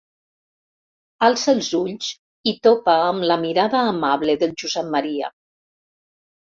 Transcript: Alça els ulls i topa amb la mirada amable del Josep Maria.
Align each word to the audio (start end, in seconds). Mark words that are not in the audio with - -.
Alça 1.27 1.53
els 1.57 1.69
ulls 1.81 2.09
i 2.53 2.55
topa 2.69 2.97
amb 3.13 3.29
la 3.33 3.39
mirada 3.45 3.87
amable 3.95 4.39
del 4.47 4.59
Josep 4.65 4.93
Maria. 4.99 5.35